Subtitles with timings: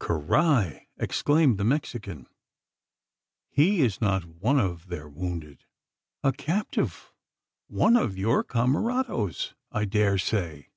[0.00, 2.26] "Carrai!" exclaimed the Mexican,
[3.48, 5.66] "he is not one of their wounded.
[6.24, 7.12] A captive!
[7.68, 10.70] One of your camarados, I dare say?"